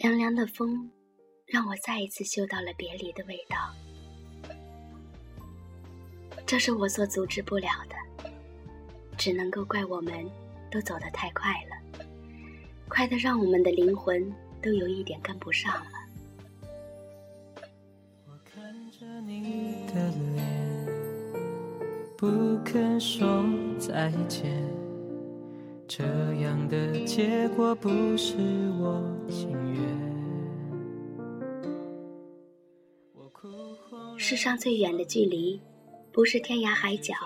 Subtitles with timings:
[0.00, 0.88] 凉凉的风，
[1.44, 3.74] 让我再一次嗅到了别离的味道。
[6.46, 8.30] 这是我所阻止不了的，
[9.16, 10.24] 只能够怪我们
[10.70, 12.04] 都走得太快了，
[12.88, 15.90] 快得让我们的灵魂都有一点跟不上了。
[18.26, 20.86] 我看着你的脸，
[22.16, 23.44] 不肯说
[23.80, 24.64] 再见，
[25.98, 26.04] 这
[26.44, 28.36] 样的结果不是
[28.78, 29.82] 我情愿。
[34.16, 35.60] 世上最远的距离，
[36.12, 37.16] 不是天涯海角，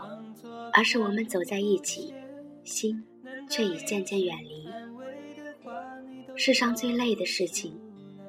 [0.73, 2.15] 而是我们走在一起，
[2.65, 3.05] 心
[3.51, 4.67] 却已渐渐远离。
[6.35, 7.79] 世上最累的事情，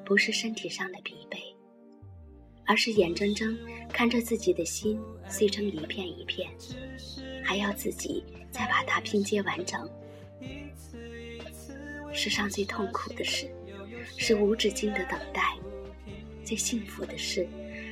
[0.04, 1.38] 不是身体上的疲惫，
[2.66, 3.56] 而是眼睁睁
[3.88, 6.50] 看着自己的心碎成一片一片，
[7.42, 9.88] 还要自己再把它拼接完整。
[12.14, 13.50] 世上最痛苦的事，
[14.16, 15.42] 是无止境的等待；
[16.44, 17.46] 最幸福的事，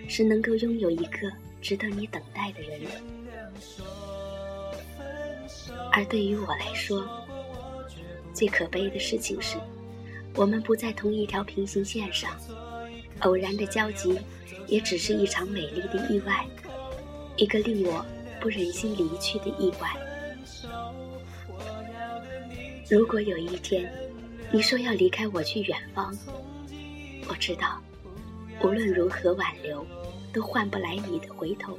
[0.09, 2.81] 是能够拥有一个值得你等待的人。
[5.91, 7.05] 而对于我来说，
[8.33, 9.59] 最可悲的事情是，
[10.37, 12.31] 我们不在同一条平行线上，
[13.21, 14.19] 偶然的交集，
[14.69, 16.47] 也只是一场美丽的意外，
[17.37, 18.07] 一个令我
[18.41, 19.91] 不忍心离去的意外。
[22.89, 23.91] 如果有一天，
[24.55, 26.15] 你说要离开我去远方，
[27.27, 27.83] 我知道，
[28.63, 29.83] 无论如何挽留，
[30.31, 31.79] 都换不来你的回头。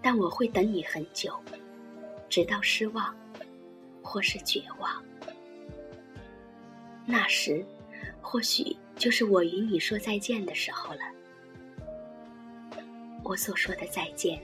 [0.00, 1.34] 但我会等你很久，
[2.28, 3.12] 直到失望，
[4.02, 5.02] 或是绝望。
[7.04, 7.66] 那时，
[8.22, 11.00] 或许就是我与你说再见的时候了。
[13.24, 14.40] 我所说的再见，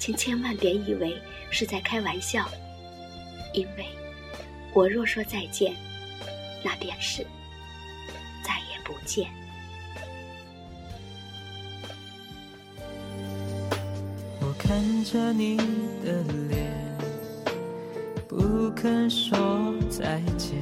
[0.00, 1.16] 请千万别以为
[1.48, 2.44] 是在开玩笑，
[3.52, 3.86] 因为。
[4.78, 5.74] 我若说再见，
[6.62, 7.26] 那便是
[8.44, 9.28] 再也不见。
[14.40, 15.56] 我看着你
[16.04, 16.72] 的脸，
[18.28, 20.56] 不肯说再见，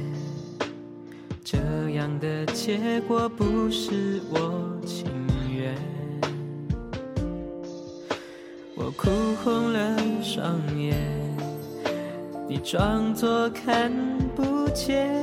[1.43, 1.59] 这
[1.91, 5.05] 样的结果不是我情
[5.55, 5.75] 愿。
[8.73, 9.11] 我哭
[9.43, 11.26] 红了双眼。
[12.49, 13.91] 你装作看
[14.29, 15.13] 不见，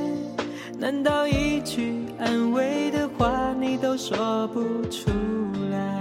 [0.77, 5.09] 难道一句安慰的话你都说不出
[5.71, 5.99] 来？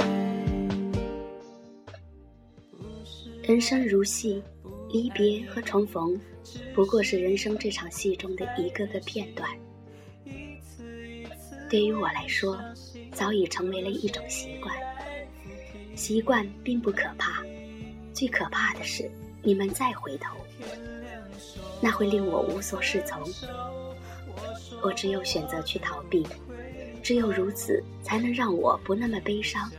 [3.43, 4.43] 人生如戏，
[4.91, 6.21] 离别和重逢，
[6.75, 9.49] 不过是人生这场戏中的一个个片段。
[11.71, 12.61] 对于我来说，
[13.13, 14.77] 早已成为了一种习惯。
[15.95, 17.43] 习惯并不可怕，
[18.13, 19.11] 最可怕的是
[19.43, 20.37] 你们再回头。
[21.85, 23.23] 那会令我无所适从，
[24.81, 26.27] 我只有选择去逃避，
[27.03, 29.71] 只有如此，才能让我不那么悲伤，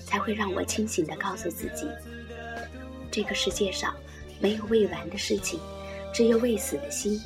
[0.00, 1.86] 才会让我清醒地告诉自己，
[3.12, 3.94] 这个世界上
[4.40, 5.60] 没有未完的事情，
[6.12, 7.22] 只有未死的心。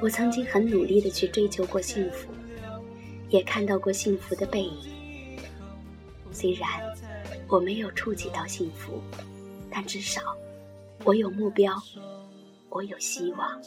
[0.00, 2.28] 我曾经很努力地去追求过幸福，
[3.30, 5.40] 也看到过幸福的背影。
[6.30, 6.68] 虽然
[7.48, 9.02] 我没有触及到幸福，
[9.68, 10.36] 但至少。
[11.04, 11.74] 我有目标，
[12.74, 13.60] 我有希望。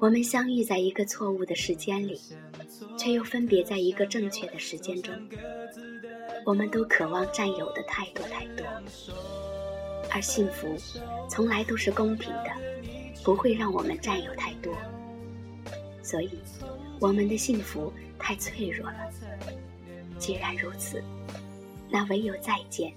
[0.00, 2.18] 我们相遇在一个错误的时间里，
[2.96, 5.14] 却又分别在一个正确的时间中。
[6.46, 8.64] 我们都渴望占有的太多太多，
[10.10, 10.74] 而幸福
[11.28, 12.50] 从来都是公平的，
[13.22, 14.74] 不会让我们占有太多。
[16.02, 16.30] 所以，
[16.98, 19.10] 我们的幸福太脆弱了。
[20.18, 21.02] 既然如此，
[21.90, 22.90] 那唯有再见。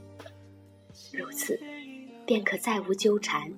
[1.11, 1.59] 如此，
[2.31, 3.51] 便可再无纠缠。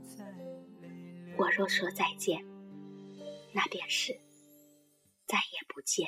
[1.38, 2.44] 我若说再见，
[3.54, 4.20] 那便是
[5.28, 6.08] 再也不见。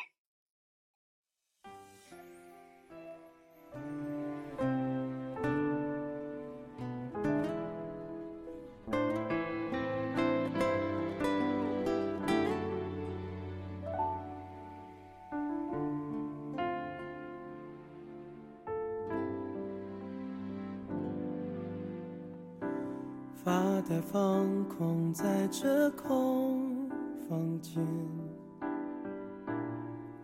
[23.45, 26.89] 发呆放空在这空
[27.29, 27.85] 房间，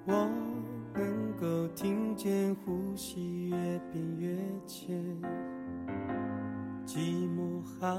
[0.08, 0.28] 我
[0.96, 3.56] 能够听见呼吸越
[3.94, 4.36] 变越
[4.66, 5.00] 浅，
[6.84, 7.96] 寂寞好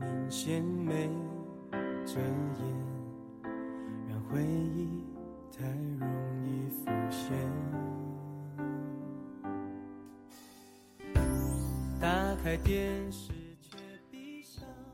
[0.00, 1.10] 明显没
[2.06, 3.52] 遮掩，
[4.08, 4.85] 让回忆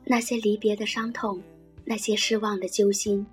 [0.05, 1.41] 那些离别的伤痛，
[1.85, 3.25] 那些失望的揪心，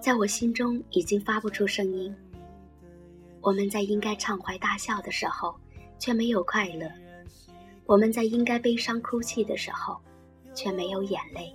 [0.00, 2.14] 在我心中已经发不出声音。
[3.40, 5.54] 我们在应该畅怀大笑的时候，
[5.98, 6.88] 却没有快乐；
[7.86, 9.96] 我们在应该悲伤哭泣的时候，
[10.54, 11.54] 却没有眼泪；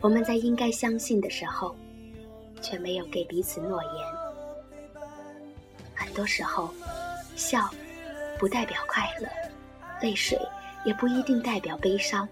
[0.00, 1.74] 我们在应该相信的时候，
[2.60, 5.04] 却没有给彼此诺言。
[5.94, 6.72] 很多时候，
[7.34, 7.70] 笑
[8.38, 9.28] 不代表快乐，
[10.02, 10.38] 泪水
[10.84, 12.28] 也不一定代表悲伤。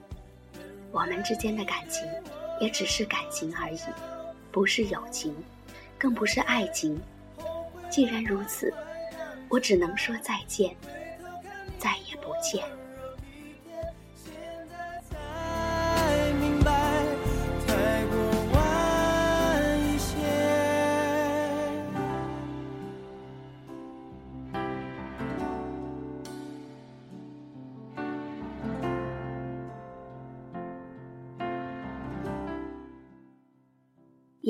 [0.93, 2.07] 我们之间的感情，
[2.61, 3.81] 也只是感情而已，
[4.53, 5.35] 不是友情，
[5.99, 7.01] 更不是爱情。
[7.91, 8.73] 既然如此，
[9.49, 10.77] 我只能说再见，
[11.79, 12.63] 再也不见。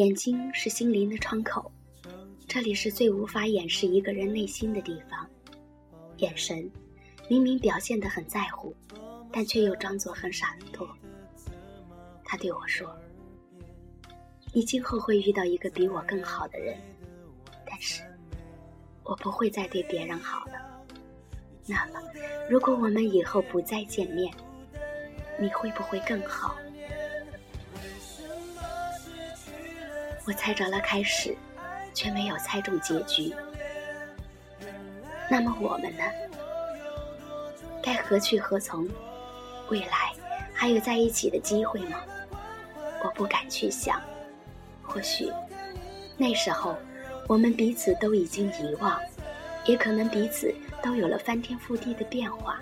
[0.03, 1.71] 眼睛是心灵的窗口，
[2.49, 5.25] 这里是最无法掩饰一个人内心的地方。
[6.17, 6.69] 眼神
[7.29, 8.75] 明明表现得很在乎，
[9.31, 10.89] 但却又装作很洒脱。
[12.25, 12.93] 他对我说
[14.53, 16.77] ：“你今后会遇到一个比我更好的人，
[17.65, 18.03] 但是
[19.05, 20.85] 我不会再对别人好了。
[21.65, 22.01] 那么，
[22.51, 24.35] 如果我们以后不再见面，
[25.39, 26.57] 你会不会更好？”
[30.25, 31.37] 我猜着了开始，
[31.93, 33.35] 却没有猜中结局。
[35.29, 36.05] 那么我们呢？
[37.83, 38.89] 该何去何从？
[39.69, 40.13] 未来
[40.55, 41.99] 还有在一起的机会吗？
[43.03, 44.01] 我不敢去想。
[44.83, 45.33] 或许
[46.17, 46.77] 那时候
[47.27, 49.01] 我们彼此都已经遗忘，
[49.65, 52.61] 也可能彼此都有了翻天覆地的变化。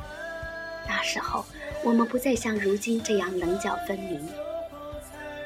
[0.88, 1.44] 那时候
[1.84, 4.26] 我们不再像如今这样棱角分明。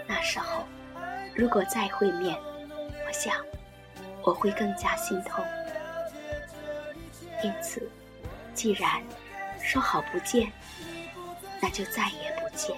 [0.06, 0.64] 那时候。
[1.34, 2.36] 如果再会面，
[3.06, 3.34] 我想
[4.22, 5.44] 我会更加心痛。
[7.42, 7.86] 因此，
[8.54, 9.02] 既然
[9.60, 10.50] 说好不见，
[11.60, 12.76] 那就再也不见。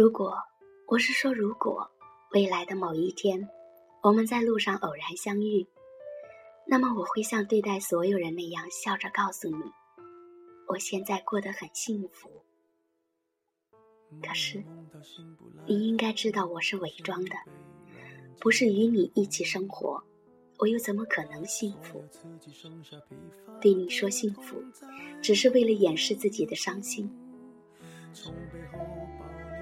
[0.00, 0.34] 如果
[0.86, 1.86] 我是说，如果
[2.32, 3.46] 未来的某一天，
[4.02, 5.66] 我们在路上偶然相遇，
[6.66, 9.62] 那么我会像对待所有人那样笑着告诉你，
[10.68, 12.30] 我现在过得很幸福。
[14.22, 14.64] 可是，
[15.66, 17.36] 你应该知道我是伪装的，
[18.40, 20.02] 不是与你一起生活，
[20.60, 22.02] 我又怎么可能幸福？
[23.60, 24.64] 对你说幸福，
[25.20, 27.14] 只是为了掩饰自己的伤心。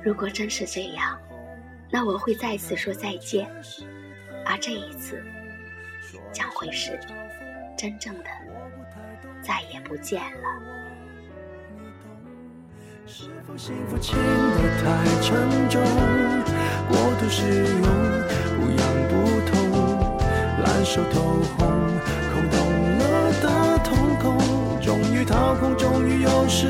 [0.02, 1.18] 如果真是这样，
[1.90, 3.48] 那我会再次说再见，
[4.46, 5.22] 而这一次
[6.32, 6.98] 将会是
[7.76, 8.24] 真正的
[9.42, 10.48] 再也不见了。
[13.06, 15.82] 是否幸福轻得太沉重，
[16.88, 17.82] 过度使用
[18.56, 19.12] 不痒不
[19.50, 19.56] 痛，
[20.62, 21.20] 烂熟透
[21.56, 21.66] 红，
[22.32, 22.58] 空洞
[22.98, 23.02] 了
[23.40, 23.88] 的瞳
[24.20, 26.68] 孔，终于掏空，终于有始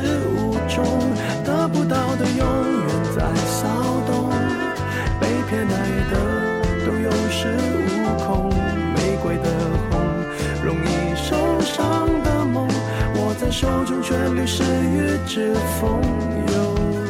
[14.51, 16.01] 失与之风
[16.47, 16.53] 又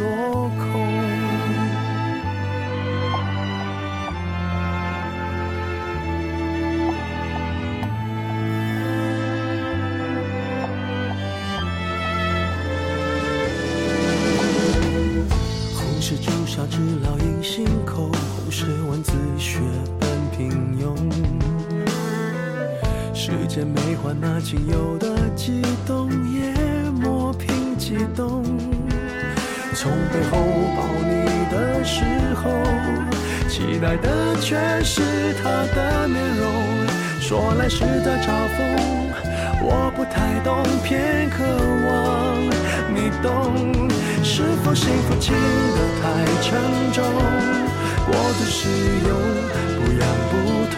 [0.01, 0.61] 落空。
[15.73, 19.59] 红是朱砂痣烙印心口红是蚊子血
[19.97, 20.93] 般平庸。
[23.13, 25.08] 世间美化那仅有的
[29.81, 30.35] 从背后
[30.75, 32.03] 抱你的时
[32.35, 32.51] 候，
[33.47, 36.85] 期待的却是他的面容。
[37.21, 38.59] 说来是在嘲讽，
[39.61, 41.45] 我不太懂，偏渴
[41.87, 42.43] 望
[42.93, 43.87] 你懂。
[44.21, 46.59] 是否幸福轻得太沉
[46.91, 47.01] 重，
[48.05, 48.67] 过度使
[49.07, 49.09] 用
[49.79, 50.35] 不痒不
[50.75, 50.77] 痛，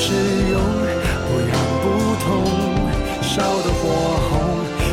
[0.00, 0.14] 过度使
[0.48, 0.56] 用
[1.28, 1.52] 不痒
[1.82, 1.84] 不
[2.24, 2.28] 痛，
[3.20, 3.82] 烧得火
[4.30, 4.32] 红，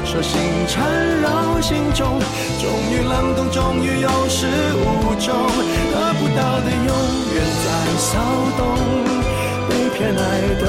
[0.05, 0.35] 手心
[0.67, 0.75] 缠
[1.21, 2.19] 绕心中，
[2.59, 4.45] 终于冷冻，终于有始
[4.75, 5.33] 无终，
[5.93, 6.91] 得不到的永
[7.33, 8.19] 远在骚
[8.57, 8.61] 动，
[9.69, 10.19] 被偏爱
[10.59, 10.63] 的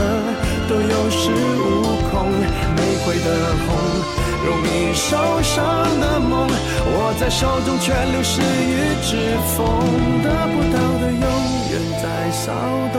[0.68, 1.21] 都有恃
[1.59, 1.66] 无
[2.11, 2.30] 恐，
[2.76, 3.26] 玫瑰的
[3.66, 3.68] 红。
[4.47, 5.57] 容易受伤
[6.00, 9.66] 的梦，握在手中却流失于指缝，
[10.23, 11.26] 得不到的永
[11.71, 12.52] 远在骚
[12.92, 12.99] 动，